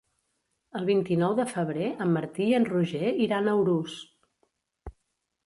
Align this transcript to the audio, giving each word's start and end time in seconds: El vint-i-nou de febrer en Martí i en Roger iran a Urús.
El 0.77 0.85
vint-i-nou 0.87 1.35
de 1.39 1.45
febrer 1.51 1.89
en 2.07 2.15
Martí 2.15 2.47
i 2.47 2.57
en 2.61 2.67
Roger 2.71 3.13
iran 3.27 3.53
a 3.53 3.55
Urús. 3.61 4.01